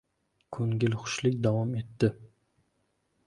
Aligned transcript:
Ko‘ngilxushlik 0.55 1.37
davom 1.47 1.75
etdi. 1.81 2.09